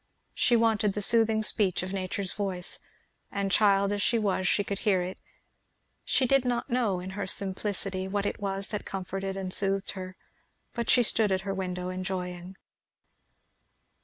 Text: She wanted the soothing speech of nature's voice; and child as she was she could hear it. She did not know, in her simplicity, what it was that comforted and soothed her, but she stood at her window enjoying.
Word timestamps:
She 0.33 0.55
wanted 0.55 0.93
the 0.93 1.01
soothing 1.03 1.43
speech 1.43 1.83
of 1.83 1.93
nature's 1.93 2.31
voice; 2.33 2.79
and 3.31 3.51
child 3.51 3.91
as 3.91 4.01
she 4.01 4.17
was 4.17 4.47
she 4.47 4.63
could 4.63 4.79
hear 4.79 5.03
it. 5.03 5.19
She 6.03 6.25
did 6.25 6.43
not 6.43 6.71
know, 6.71 6.99
in 6.99 7.11
her 7.11 7.27
simplicity, 7.27 8.07
what 8.07 8.25
it 8.25 8.39
was 8.39 8.69
that 8.69 8.83
comforted 8.83 9.37
and 9.37 9.53
soothed 9.53 9.91
her, 9.91 10.15
but 10.73 10.89
she 10.89 11.03
stood 11.03 11.31
at 11.31 11.41
her 11.41 11.53
window 11.53 11.89
enjoying. 11.89 12.55